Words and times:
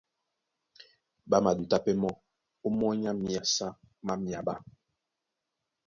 Ɓá 1.29 1.37
madutá 1.43 1.77
pɛ́ 1.85 1.95
mɔ́ 2.01 2.13
ómɔ́ny 2.65 2.99
na 3.03 3.11
myasa 3.23 3.67
má 4.05 4.13
myaɓá. 4.23 4.55